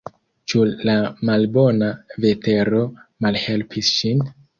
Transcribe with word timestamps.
Ĉu 0.51 0.61
la 0.89 0.93
malbona 1.29 1.89
vetero 2.25 2.81
malhelpis 3.27 3.93
ŝin? 3.99 4.25